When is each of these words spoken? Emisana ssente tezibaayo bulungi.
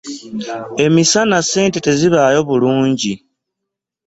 Emisana 0.85 1.37
ssente 1.43 1.77
tezibaayo 1.85 2.39
bulungi. 2.47 3.13